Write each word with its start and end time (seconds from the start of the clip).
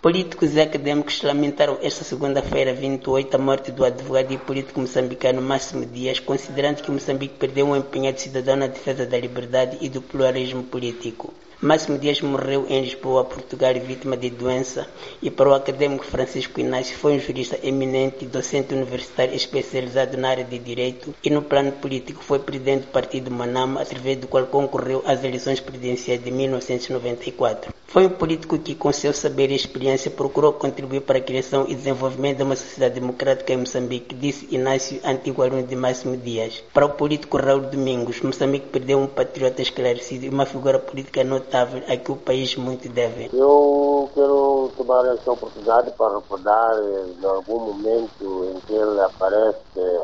Políticos 0.00 0.54
e 0.54 0.60
acadêmicos 0.60 1.22
lamentaram 1.22 1.76
esta 1.82 2.04
segunda-feira, 2.04 2.72
28, 2.72 3.34
a 3.34 3.38
morte 3.38 3.72
do 3.72 3.84
advogado 3.84 4.32
e 4.32 4.38
político 4.38 4.78
moçambicano 4.78 5.42
Máximo 5.42 5.84
Dias, 5.84 6.20
considerando 6.20 6.84
que 6.84 6.90
Moçambique 6.92 7.34
perdeu 7.34 7.66
um 7.66 7.74
empenhado 7.74 8.20
cidadão 8.20 8.54
na 8.54 8.68
defesa 8.68 9.04
da 9.04 9.18
liberdade 9.18 9.76
e 9.80 9.88
do 9.88 10.00
pluralismo 10.00 10.62
político. 10.62 11.34
Máximo 11.60 11.98
Dias 11.98 12.20
morreu 12.20 12.64
em 12.68 12.82
Lisboa, 12.82 13.24
Portugal, 13.24 13.74
vítima 13.74 14.16
de 14.16 14.30
doença, 14.30 14.86
e 15.20 15.32
para 15.32 15.48
o 15.48 15.54
acadêmico 15.54 16.04
Francisco 16.04 16.60
Inácio 16.60 16.96
foi 16.96 17.14
um 17.14 17.18
jurista 17.18 17.58
eminente, 17.60 18.24
docente 18.24 18.72
universitário 18.72 19.34
especializado 19.34 20.16
na 20.16 20.28
área 20.28 20.44
de 20.44 20.60
direito 20.60 21.12
e 21.24 21.28
no 21.28 21.42
plano 21.42 21.72
político 21.72 22.22
foi 22.22 22.38
presidente 22.38 22.82
do 22.82 22.92
partido 22.92 23.32
Manama, 23.32 23.82
através 23.82 24.16
do 24.18 24.28
qual 24.28 24.46
concorreu 24.46 25.02
às 25.04 25.24
eleições 25.24 25.58
presidenciais 25.58 26.22
de 26.22 26.30
1994. 26.30 27.77
Foi 27.90 28.06
um 28.06 28.10
político 28.10 28.58
que, 28.58 28.74
com 28.74 28.92
seu 28.92 29.14
saber 29.14 29.50
e 29.50 29.54
experiência, 29.54 30.10
procurou 30.10 30.52
contribuir 30.52 31.00
para 31.00 31.16
a 31.16 31.22
criação 31.22 31.64
e 31.66 31.74
desenvolvimento 31.74 32.36
de 32.36 32.42
uma 32.42 32.54
sociedade 32.54 33.00
democrática 33.00 33.54
em 33.54 33.56
Moçambique, 33.56 34.14
disse 34.14 34.46
Inácio, 34.54 35.00
antigo 35.02 35.42
aluno 35.42 35.62
de 35.62 35.74
Máximo 35.74 36.14
Dias. 36.14 36.62
Para 36.74 36.84
o 36.84 36.90
político 36.90 37.38
Raul 37.38 37.62
Domingos, 37.62 38.20
Moçambique 38.20 38.68
perdeu 38.68 38.98
um 38.98 39.06
patriota 39.06 39.62
esclarecido 39.62 40.26
e 40.26 40.28
uma 40.28 40.44
figura 40.44 40.78
política 40.78 41.24
notável 41.24 41.82
a 41.88 41.96
que 41.96 42.12
o 42.12 42.16
país 42.16 42.54
muito 42.56 42.90
deve. 42.90 43.30
Eu 43.32 44.10
quero 44.14 44.70
tomar 44.76 45.06
esta 45.06 45.32
oportunidade 45.32 45.90
para 45.92 46.16
recordar, 46.16 46.76
em 47.22 47.24
algum 47.24 47.72
momento 47.72 48.54
em 48.54 48.60
que 48.66 48.74
ele 48.74 49.00
aparece 49.00 49.56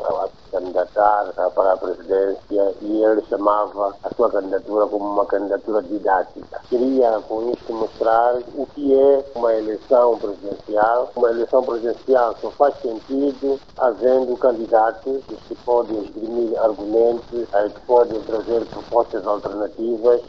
a 0.05 0.27
candidatar 0.55 1.33
para 1.53 1.73
a 1.73 1.77
presidência 1.77 2.73
e 2.81 3.03
ele 3.03 3.21
chamava 3.29 3.95
a 4.03 4.13
sua 4.15 4.29
candidatura 4.29 4.87
como 4.87 5.05
uma 5.05 5.25
candidatura 5.25 5.81
didática. 5.83 6.61
Queria 6.69 7.19
com 7.27 7.51
isto 7.51 7.73
mostrar 7.73 8.37
o 8.55 8.65
que 8.73 8.93
é 8.93 9.25
uma 9.35 9.53
eleição 9.53 10.17
presidencial. 10.17 11.11
Uma 11.15 11.29
eleição 11.29 11.63
presidencial 11.63 12.35
só 12.41 12.49
faz 12.51 12.75
sentido 12.81 13.59
havendo 13.77 14.37
candidatos 14.37 15.23
que 15.47 15.55
podem 15.65 16.03
esgrimir 16.03 16.57
argumentos, 16.59 17.47
que 17.73 17.81
podem 17.85 18.21
trazer 18.21 18.65
propostas 18.65 19.27
alternativas, 19.27 20.21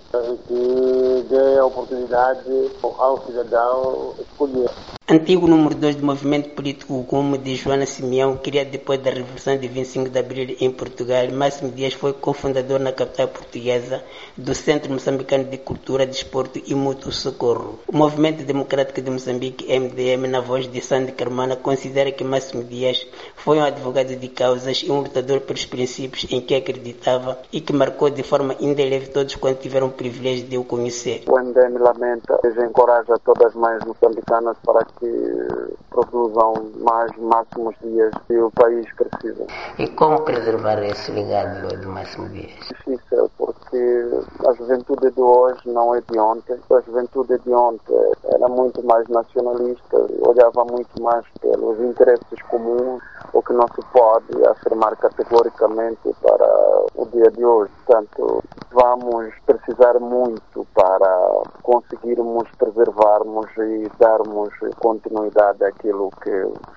que 0.48 1.26
dê 1.28 1.58
a 1.58 1.66
oportunidade 1.66 2.70
ao 2.82 3.18
cidadão 3.24 4.14
escolher. 4.20 4.70
Antigo 5.08 5.46
número 5.46 5.76
2 5.76 5.96
do 5.96 6.04
movimento 6.04 6.50
político 6.50 7.00
Gumo 7.08 7.38
de 7.38 7.54
Joana 7.54 7.86
Simeão, 7.86 8.36
criado 8.36 8.70
depois 8.70 9.00
da 9.00 9.10
Revolução 9.10 9.56
de 9.56 9.68
25 9.68 10.10
de 10.16 10.20
Abril 10.20 10.56
em 10.60 10.70
Portugal, 10.70 11.30
Máximo 11.30 11.70
Dias 11.70 11.92
foi 11.92 12.14
cofundador 12.14 12.80
na 12.80 12.92
capital 12.92 13.28
portuguesa 13.28 14.02
do 14.36 14.54
Centro 14.54 14.90
Moçambicano 14.90 15.44
de 15.44 15.58
Cultura, 15.58 16.06
Desporto 16.06 16.60
e 16.64 16.74
Mútuo 16.74 17.12
Socorro. 17.12 17.78
O 17.86 17.96
Movimento 17.96 18.42
Democrático 18.42 19.02
de 19.02 19.10
Moçambique, 19.10 19.66
MDM, 19.66 20.26
na 20.28 20.40
voz 20.40 20.66
de 20.66 20.80
Sandy 20.80 21.12
Carmana, 21.12 21.56
considera 21.56 22.10
que 22.10 22.24
Máximo 22.24 22.64
Dias 22.64 23.06
foi 23.36 23.58
um 23.58 23.64
advogado 23.64 24.16
de 24.16 24.28
causas 24.28 24.82
e 24.82 24.90
um 24.90 25.00
lutador 25.00 25.40
pelos 25.40 25.66
princípios 25.66 26.26
em 26.30 26.40
que 26.40 26.54
acreditava 26.54 27.38
e 27.52 27.60
que 27.60 27.72
marcou 27.72 28.08
de 28.08 28.22
forma 28.22 28.56
indelével 28.58 29.12
todos 29.12 29.34
quantos 29.34 29.62
tiveram 29.62 29.88
o 29.88 29.92
privilégio 29.92 30.46
de 30.46 30.56
o 30.56 30.64
conhecer. 30.64 31.24
O 31.28 31.38
MDM 31.38 31.78
lamenta 31.78 32.40
e 32.42 32.64
encoraja 32.64 33.14
todas 33.24 33.48
as 33.48 33.54
mães 33.54 33.84
moçambicanas 33.84 34.56
para 34.64 34.84
que 34.98 35.76
produzam 35.90 36.54
mais 36.78 37.10
máximos 37.18 37.74
dias 37.82 38.12
que 38.26 38.38
o 38.38 38.50
país 38.50 38.86
precisa. 38.94 39.46
E 39.78 39.86
como 40.06 40.20
preservar 40.20 40.80
esse 40.84 41.10
legado 41.10 41.66
de 41.80 41.86
Máximo 41.88 42.28
Dias? 42.28 42.52
Difícil, 42.68 43.28
porque 43.36 44.08
a 44.46 44.52
juventude 44.52 45.10
de 45.10 45.20
hoje 45.20 45.68
não 45.68 45.96
é 45.96 46.00
de 46.00 46.16
ontem. 46.16 46.56
A 46.70 46.80
juventude 46.82 47.36
de 47.40 47.52
ontem 47.52 48.12
era 48.26 48.46
muito 48.46 48.86
mais 48.86 49.08
nacionalista, 49.08 50.06
olhava 50.20 50.64
muito 50.64 51.02
mais 51.02 51.24
pelos 51.40 51.80
interesses 51.80 52.40
comuns, 52.48 53.02
o 53.32 53.42
que 53.42 53.52
não 53.52 53.66
se 53.74 53.82
pode 53.92 54.46
afirmar 54.46 54.96
categoricamente 54.96 56.14
para 56.22 56.46
o 56.94 57.06
dia 57.06 57.28
de 57.32 57.44
hoje. 57.44 57.72
Portanto, 57.86 58.42
vamos 58.72 59.32
precisar 59.46 60.00
muito 60.00 60.66
para 60.74 61.42
conseguirmos 61.62 62.48
preservarmos 62.58 63.46
e 63.58 63.88
darmos 63.96 64.52
continuidade 64.80 65.64
àquilo 65.64 66.10
que 66.20 66.30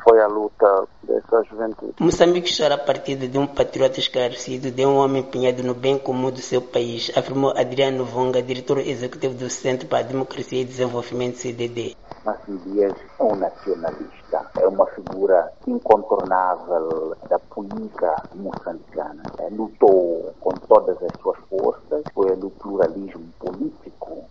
foi 0.03 0.21
a 0.21 0.27
luta 0.27 0.87
dessa 1.01 1.43
juventude. 1.45 1.95
Moçambique 1.99 2.55
chora 2.55 2.75
a 2.75 2.77
partida 2.77 3.27
de 3.27 3.39
um 3.39 3.47
patriota 3.47 3.99
esclarecido, 3.99 4.69
de 4.69 4.85
um 4.85 4.97
homem 4.97 5.23
empenhado 5.23 5.63
no 5.63 5.73
bem 5.73 5.97
comum 5.97 6.29
do 6.29 6.41
seu 6.41 6.61
país, 6.61 7.11
afirmou 7.17 7.57
Adriano 7.57 8.05
Vonga, 8.05 8.41
diretor 8.43 8.77
executivo 8.77 9.33
do 9.33 9.49
Centro 9.49 9.87
para 9.87 9.99
a 9.99 10.07
Democracia 10.07 10.61
e 10.61 10.65
Desenvolvimento 10.65 11.37
CDD. 11.37 11.95
Máximo 12.23 12.59
Dias 12.59 12.93
é 13.19 13.23
um 13.23 13.35
nacionalista, 13.35 14.45
é 14.59 14.67
uma 14.67 14.85
figura 14.87 15.51
incontornável 15.65 17.15
da 17.29 17.39
política 17.39 18.15
moçambicana. 18.35 19.23
Lutou 19.51 20.33
com 20.39 20.51
todas 20.67 20.98
as 21.05 21.21
suas 21.21 21.37
forças 21.49 22.03
pelo 22.13 22.49
pluralismo 22.51 23.25
político 23.39 24.25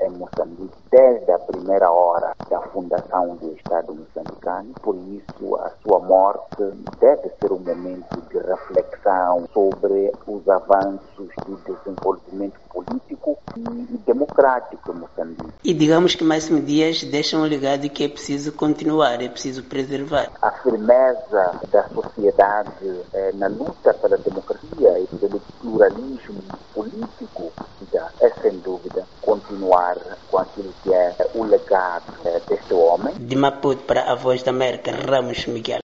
em 0.00 0.10
Moçambique 0.10 0.76
desde 0.90 1.30
a 1.32 1.38
primeira 1.38 1.90
hora 1.90 2.34
da 2.50 2.60
fundação 2.60 3.36
do 3.36 3.52
Estado 3.52 3.94
moçambicano. 3.94 4.74
Por 4.82 4.96
isso, 4.96 5.56
a 5.56 5.70
sua 5.82 6.00
morte 6.00 6.62
deve 7.00 7.30
ser 7.40 7.52
um 7.52 7.58
momento 7.58 8.20
de 8.30 8.38
reflexão 8.38 9.48
sobre 9.52 10.12
os 10.26 10.48
avanços 10.48 11.28
do 11.46 11.56
desenvolvimento 11.64 12.58
político 12.70 13.38
e 13.56 13.98
democrático 14.06 14.92
em 14.92 14.94
Moçambique. 14.94 15.52
E 15.64 15.72
digamos 15.72 16.14
que 16.14 16.24
Máximo 16.24 16.60
Dias 16.60 17.02
deixa 17.04 17.36
um 17.36 17.44
legado 17.44 17.88
que 17.88 18.04
é 18.04 18.08
preciso 18.08 18.52
continuar, 18.52 19.22
é 19.22 19.28
preciso 19.28 19.62
preservar. 19.64 20.30
A 20.42 20.50
firmeza 20.50 21.60
da 21.70 21.88
sociedade 21.88 23.00
eh, 23.14 23.32
na 23.34 23.48
luta 23.48 23.94
pela 23.94 24.18
democracia 24.18 24.61
pelo 25.32 25.40
pluralismo 25.60 26.42
político 26.74 27.52
é 28.20 28.30
sem 28.40 28.58
dúvida 28.58 29.04
continuar 29.22 29.96
com 30.30 30.38
aquilo 30.38 30.72
que 30.82 30.92
é 30.92 31.14
o 31.34 31.44
legado 31.44 32.04
eh, 32.24 32.40
deste 32.48 32.72
homem. 32.74 33.14
De 33.18 33.36
Maputo 33.36 33.82
para 33.84 34.10
a 34.10 34.14
Voz 34.14 34.42
da 34.42 34.50
América, 34.50 34.92
Ramos 34.92 35.46
Miguel. 35.46 35.80